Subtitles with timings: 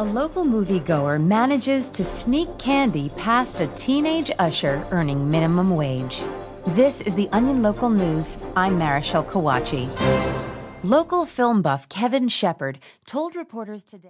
[0.00, 6.24] A local moviegoer manages to sneak candy past a teenage usher earning minimum wage.
[6.66, 8.38] This is the Onion Local News.
[8.56, 9.88] I'm Marichelle Kawachi.
[10.82, 14.02] Local film buff Kevin Shepard told reporters today.